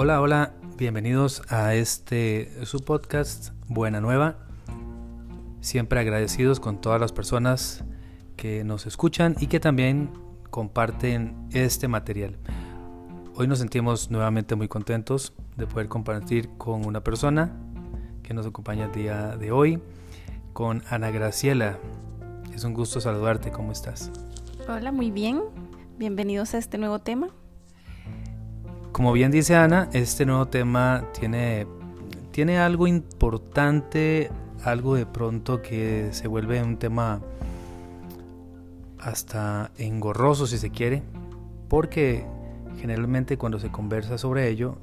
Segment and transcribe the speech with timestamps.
[0.00, 4.36] Hola, hola, bienvenidos a este su podcast Buena Nueva.
[5.60, 7.82] Siempre agradecidos con todas las personas
[8.36, 10.12] que nos escuchan y que también
[10.50, 12.36] comparten este material.
[13.34, 17.56] Hoy nos sentimos nuevamente muy contentos de poder compartir con una persona
[18.22, 19.80] que nos acompaña el día de hoy,
[20.52, 21.76] con Ana Graciela.
[22.54, 24.12] Es un gusto saludarte, ¿cómo estás?
[24.68, 25.42] Hola, muy bien.
[25.98, 27.30] Bienvenidos a este nuevo tema.
[28.98, 31.68] Como bien dice Ana, este nuevo tema tiene,
[32.32, 34.28] tiene algo importante,
[34.64, 37.20] algo de pronto que se vuelve un tema
[38.98, 41.04] hasta engorroso si se quiere,
[41.68, 42.26] porque
[42.80, 44.78] generalmente cuando se conversa sobre ello,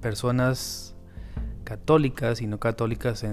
[0.00, 0.94] personas
[1.64, 3.26] católicas y no católicas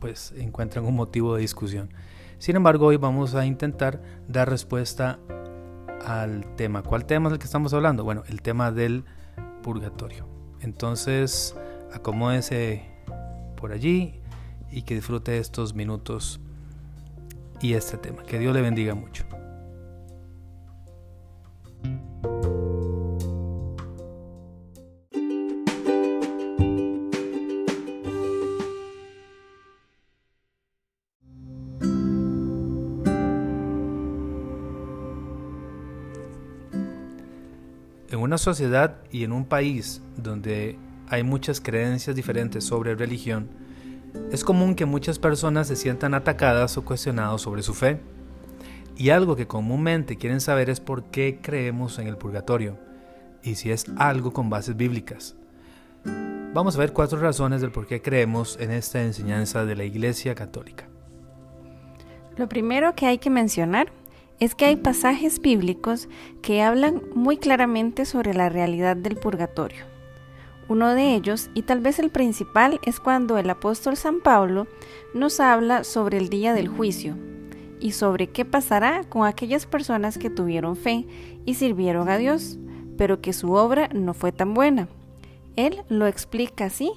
[0.00, 1.90] pues encuentran un motivo de discusión.
[2.38, 5.20] Sin embargo, hoy vamos a intentar dar respuesta
[6.04, 6.82] al tema.
[6.82, 8.02] ¿Cuál tema es el que estamos hablando?
[8.02, 9.04] Bueno, el tema del
[9.62, 10.26] purgatorio.
[10.60, 11.56] Entonces,
[11.92, 12.84] acomódese
[13.56, 14.20] por allí
[14.70, 16.40] y que disfrute estos minutos
[17.60, 18.22] y este tema.
[18.22, 19.24] Que Dios le bendiga mucho.
[38.30, 40.78] Una sociedad y en un país donde
[41.08, 43.48] hay muchas creencias diferentes sobre religión,
[44.30, 47.98] es común que muchas personas se sientan atacadas o cuestionadas sobre su fe.
[48.96, 52.78] Y algo que comúnmente quieren saber es por qué creemos en el purgatorio
[53.42, 55.34] y si es algo con bases bíblicas.
[56.54, 60.36] Vamos a ver cuatro razones del por qué creemos en esta enseñanza de la Iglesia
[60.36, 60.86] Católica.
[62.36, 63.90] Lo primero que hay que mencionar
[64.40, 66.08] es que hay pasajes bíblicos
[66.42, 69.84] que hablan muy claramente sobre la realidad del purgatorio.
[70.68, 74.66] Uno de ellos, y tal vez el principal, es cuando el apóstol San Pablo
[75.14, 77.16] nos habla sobre el día del juicio
[77.80, 81.06] y sobre qué pasará con aquellas personas que tuvieron fe
[81.44, 82.58] y sirvieron a Dios,
[82.96, 84.88] pero que su obra no fue tan buena.
[85.56, 86.92] Él lo explica así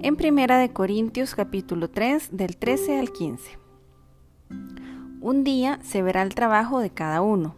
[0.00, 3.67] en Primera de Corintios capítulo 3 del 13 al 15.
[5.20, 7.56] Un día se verá el trabajo de cada uno.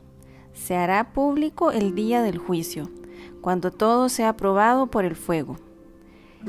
[0.54, 2.88] Se hará público el día del juicio,
[3.42, 5.58] cuando todo sea probado por el fuego.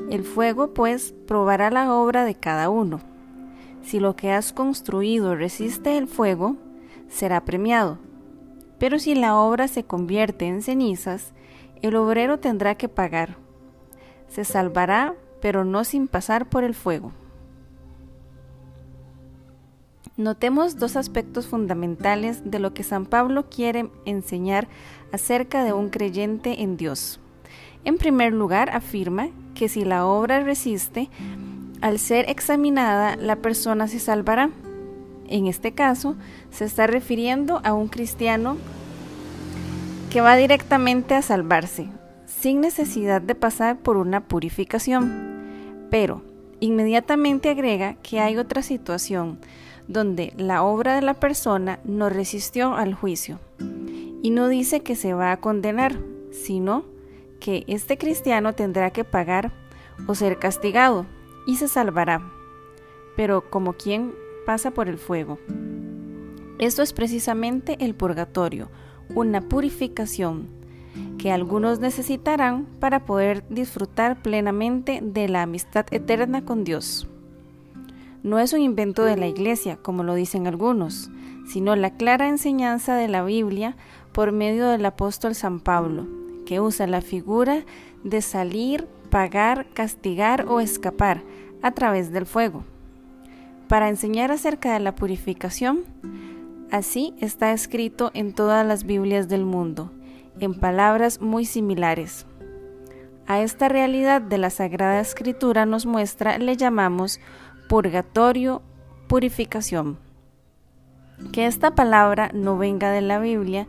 [0.09, 3.01] El fuego, pues, probará la obra de cada uno.
[3.81, 6.55] Si lo que has construido resiste el fuego,
[7.09, 7.97] será premiado.
[8.79, 11.33] Pero si la obra se convierte en cenizas,
[11.81, 13.35] el obrero tendrá que pagar.
[14.29, 17.11] Se salvará, pero no sin pasar por el fuego.
[20.21, 24.67] Notemos dos aspectos fundamentales de lo que San Pablo quiere enseñar
[25.11, 27.19] acerca de un creyente en Dios.
[27.85, 31.09] En primer lugar, afirma que si la obra resiste,
[31.81, 34.51] al ser examinada, la persona se salvará.
[35.27, 36.15] En este caso,
[36.51, 38.57] se está refiriendo a un cristiano
[40.11, 41.89] que va directamente a salvarse,
[42.27, 45.87] sin necesidad de pasar por una purificación.
[45.89, 46.21] Pero,
[46.61, 49.39] inmediatamente agrega que hay otra situación
[49.87, 53.39] donde la obra de la persona no resistió al juicio.
[54.23, 55.99] Y no dice que se va a condenar,
[56.31, 56.85] sino
[57.39, 59.51] que este cristiano tendrá que pagar
[60.07, 61.05] o ser castigado
[61.47, 62.21] y se salvará,
[63.17, 64.13] pero como quien
[64.45, 65.39] pasa por el fuego.
[66.59, 68.69] Esto es precisamente el purgatorio,
[69.15, 70.60] una purificación
[71.21, 77.07] que algunos necesitarán para poder disfrutar plenamente de la amistad eterna con Dios
[78.23, 81.09] no es un invento de la Iglesia, como lo dicen algunos,
[81.47, 83.75] sino la clara enseñanza de la Biblia
[84.11, 86.07] por medio del apóstol San Pablo,
[86.45, 87.63] que usa la figura
[88.03, 91.23] de salir, pagar, castigar o escapar
[91.61, 92.63] a través del fuego.
[93.67, 95.83] Para enseñar acerca de la purificación,
[96.71, 99.91] así está escrito en todas las Biblias del mundo,
[100.41, 102.25] en palabras muy similares.
[103.27, 107.21] A esta realidad de la Sagrada Escritura nos muestra, le llamamos
[107.69, 108.61] purgatorio,
[109.07, 109.97] purificación.
[111.31, 113.67] Que esta palabra no venga de la Biblia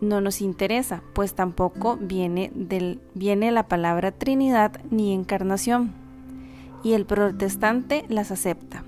[0.00, 5.92] no nos interesa, pues tampoco viene, del, viene la palabra Trinidad ni encarnación,
[6.82, 8.84] y el protestante las acepta.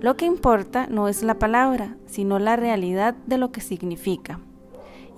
[0.00, 4.40] Lo que importa no es la palabra, sino la realidad de lo que significa.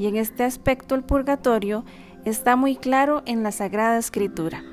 [0.03, 1.85] Y en este aspecto el purgatorio
[2.25, 4.65] está muy claro en la Sagrada Escritura.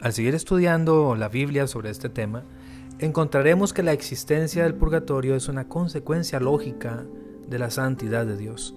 [0.00, 2.44] Al seguir estudiando la Biblia sobre este tema,
[3.00, 7.04] encontraremos que la existencia del purgatorio es una consecuencia lógica
[7.48, 8.76] de la santidad de Dios.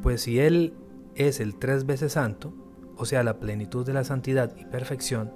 [0.00, 0.74] Pues si Él
[1.16, 2.54] es el tres veces santo,
[3.00, 5.32] o sea, la plenitud de la santidad y perfección,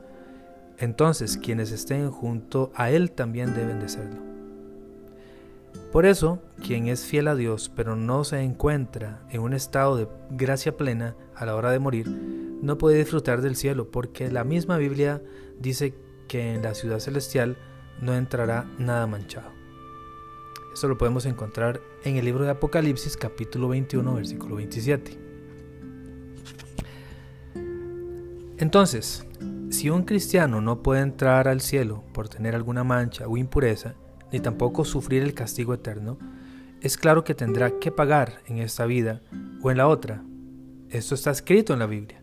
[0.77, 4.21] entonces quienes estén junto a Él también deben de serlo.
[5.91, 10.09] Por eso, quien es fiel a Dios pero no se encuentra en un estado de
[10.31, 12.07] gracia plena a la hora de morir,
[12.61, 15.23] no puede disfrutar del cielo, porque la misma Biblia
[15.59, 15.95] dice
[16.29, 17.57] que en la ciudad celestial
[18.03, 19.51] no entrará nada manchado.
[20.75, 25.34] Esto lo podemos encontrar en el libro de Apocalipsis capítulo 21 versículo 27.
[28.65, 29.27] Entonces,
[29.69, 33.95] si un cristiano no puede entrar al cielo por tener alguna mancha o impureza,
[34.33, 36.17] ni tampoco sufrir el castigo eterno,
[36.81, 39.21] es claro que tendrá que pagar en esta vida
[39.63, 40.25] o en la otra.
[40.89, 42.23] Esto está escrito en la Biblia.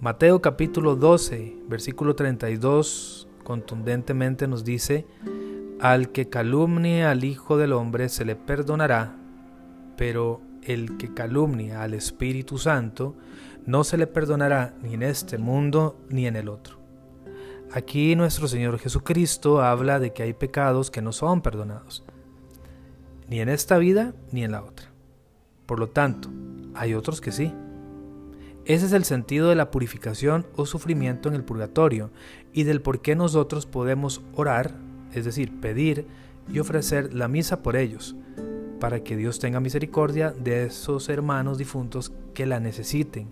[0.00, 5.06] Mateo capítulo 12, versículo 32 contundentemente nos dice,
[5.80, 9.14] al que calumnie al Hijo del Hombre se le perdonará,
[9.98, 13.16] pero el que calumnia al Espíritu Santo
[13.66, 16.78] no se le perdonará ni en este mundo ni en el otro.
[17.72, 22.04] Aquí nuestro Señor Jesucristo habla de que hay pecados que no son perdonados,
[23.28, 24.90] ni en esta vida ni en la otra.
[25.66, 26.30] Por lo tanto,
[26.74, 27.52] hay otros que sí.
[28.64, 32.10] Ese es el sentido de la purificación o sufrimiento en el purgatorio
[32.52, 34.74] y del por qué nosotros podemos orar,
[35.12, 36.06] es decir, pedir
[36.48, 38.16] y ofrecer la misa por ellos,
[38.84, 43.30] para que Dios tenga misericordia de esos hermanos difuntos que la necesiten,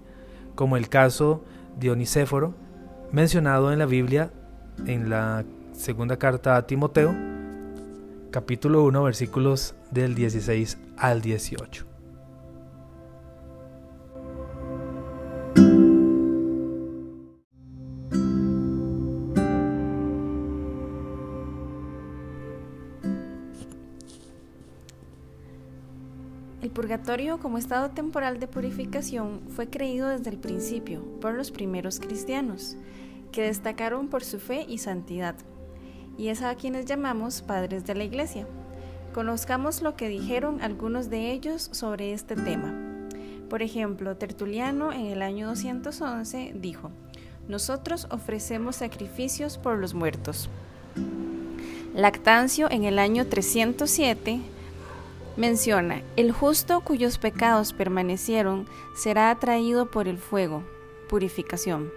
[0.55, 1.45] como el caso
[1.79, 2.55] de Onicéforo,
[3.11, 4.31] mencionado en la Biblia
[4.87, 5.45] en la
[5.75, 7.15] segunda carta a Timoteo,
[8.31, 11.92] capítulo 1, versículos del 16 al 18.
[26.83, 32.77] Purgatorio como estado temporal de purificación fue creído desde el principio por los primeros cristianos,
[33.31, 35.37] que destacaron por su fe y santidad,
[36.19, 38.49] y es a quienes llamamos padres de la Iglesia.
[39.15, 42.75] Conozcamos lo que dijeron algunos de ellos sobre este tema.
[43.49, 46.91] Por ejemplo, Tertuliano en el año 211 dijo,
[47.47, 50.51] Nosotros ofrecemos sacrificios por los muertos.
[51.95, 54.41] Lactancio en el año 307
[55.37, 60.63] menciona, el justo cuyos pecados permanecieron será atraído por el fuego,
[61.09, 61.91] purificación.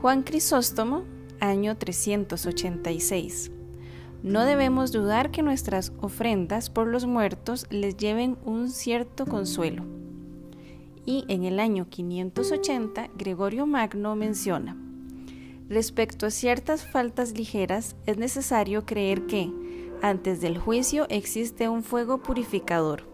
[0.00, 1.04] Juan Crisóstomo,
[1.40, 3.50] año 386.
[4.22, 9.84] No debemos dudar que nuestras ofrendas por los muertos les lleven un cierto consuelo.
[11.06, 14.76] Y en el año 580, Gregorio Magno menciona,
[15.68, 19.50] respecto a ciertas faltas ligeras, es necesario creer que,
[20.02, 23.04] antes del juicio existe un fuego purificador.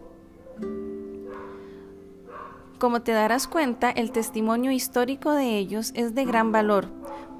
[2.79, 6.87] Como te darás cuenta, el testimonio histórico de ellos es de gran valor,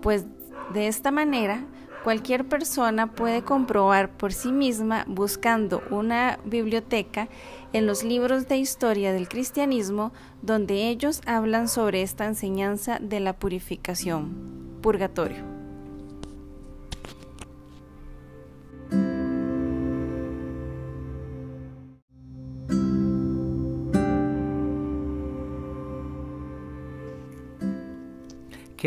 [0.01, 0.25] pues
[0.73, 1.63] de esta manera
[2.03, 7.27] cualquier persona puede comprobar por sí misma buscando una biblioteca
[7.73, 13.33] en los libros de historia del cristianismo donde ellos hablan sobre esta enseñanza de la
[13.33, 15.56] purificación, purgatorio.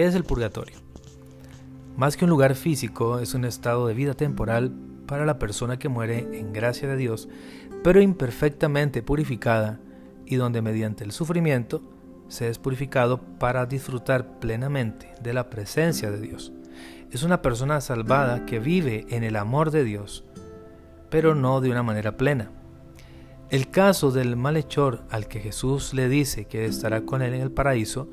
[0.01, 0.79] ¿Qué es el purgatorio?
[1.99, 4.73] Más que un lugar físico, es un estado de vida temporal
[5.07, 7.29] para la persona que muere en gracia de Dios,
[7.85, 9.79] pero imperfectamente purificada
[10.25, 11.83] y donde mediante el sufrimiento
[12.29, 16.51] se es purificado para disfrutar plenamente de la presencia de Dios.
[17.11, 20.25] Es una persona salvada que vive en el amor de Dios,
[21.11, 22.51] pero no de una manera plena.
[23.51, 27.51] El caso del malhechor al que Jesús le dice que estará con él en el
[27.51, 28.09] paraíso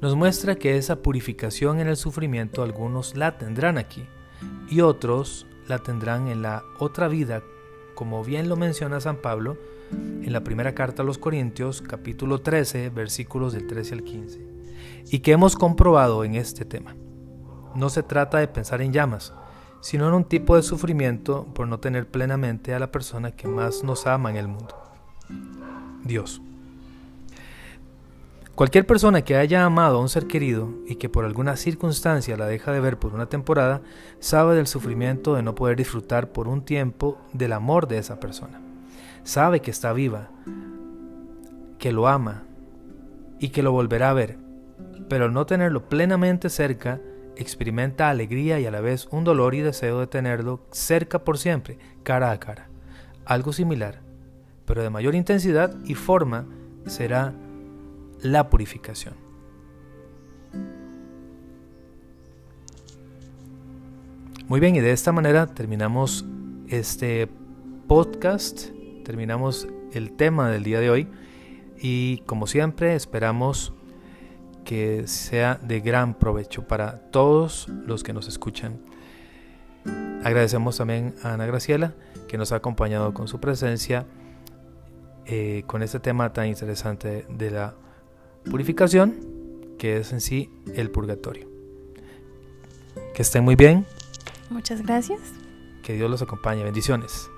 [0.00, 4.06] nos muestra que esa purificación en el sufrimiento algunos la tendrán aquí
[4.68, 7.42] y otros la tendrán en la otra vida,
[7.94, 9.56] como bien lo menciona San Pablo
[9.90, 14.46] en la primera carta a los Corintios capítulo 13 versículos del 13 al 15,
[15.10, 16.94] y que hemos comprobado en este tema.
[17.74, 19.32] No se trata de pensar en llamas,
[19.80, 23.84] sino en un tipo de sufrimiento por no tener plenamente a la persona que más
[23.84, 24.74] nos ama en el mundo,
[26.04, 26.42] Dios.
[28.56, 32.46] Cualquier persona que haya amado a un ser querido y que por alguna circunstancia la
[32.46, 33.82] deja de ver por una temporada,
[34.18, 38.62] sabe del sufrimiento de no poder disfrutar por un tiempo del amor de esa persona.
[39.24, 40.30] Sabe que está viva,
[41.78, 42.44] que lo ama
[43.38, 44.38] y que lo volverá a ver,
[45.10, 46.98] pero no tenerlo plenamente cerca
[47.36, 51.78] experimenta alegría y a la vez un dolor y deseo de tenerlo cerca por siempre,
[52.04, 52.70] cara a cara.
[53.26, 54.00] Algo similar,
[54.64, 56.46] pero de mayor intensidad y forma,
[56.86, 57.34] será
[58.22, 59.14] la purificación.
[64.48, 66.24] Muy bien, y de esta manera terminamos
[66.68, 67.28] este
[67.88, 68.68] podcast,
[69.04, 71.08] terminamos el tema del día de hoy
[71.78, 73.72] y como siempre esperamos
[74.64, 78.80] que sea de gran provecho para todos los que nos escuchan.
[80.22, 81.94] Agradecemos también a Ana Graciela
[82.28, 84.06] que nos ha acompañado con su presencia
[85.24, 87.74] eh, con este tema tan interesante de la
[88.50, 89.16] purificación,
[89.78, 91.48] que es en sí el purgatorio.
[93.14, 93.86] Que estén muy bien.
[94.50, 95.20] Muchas gracias.
[95.82, 96.64] Que Dios los acompañe.
[96.64, 97.30] Bendiciones.